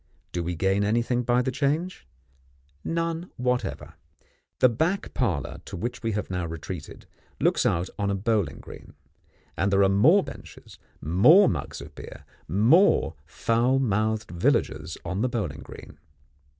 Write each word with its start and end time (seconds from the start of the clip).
Do 0.31 0.41
we 0.41 0.55
gain 0.55 0.83
anything 0.83 1.21
by 1.21 1.43
the 1.43 1.51
change? 1.51 2.07
None 2.83 3.29
whatever. 3.37 3.93
The 4.57 4.67
back 4.67 5.13
parlour 5.13 5.59
to 5.65 5.77
which 5.77 6.01
we 6.01 6.13
have 6.13 6.31
now 6.31 6.47
retreated, 6.47 7.05
looks 7.39 7.67
out 7.67 7.87
on 7.99 8.09
a 8.09 8.15
bowling 8.15 8.57
green; 8.61 8.95
and 9.55 9.71
there 9.71 9.83
are 9.83 9.89
more 9.89 10.23
benches, 10.23 10.79
more 11.01 11.47
mugs 11.47 11.81
of 11.81 11.93
beer, 11.93 12.25
more 12.47 13.13
foul 13.27 13.77
mouthed 13.77 14.31
villagers 14.31 14.97
on 15.05 15.21
the 15.21 15.29
bowling 15.29 15.61
green. 15.61 15.99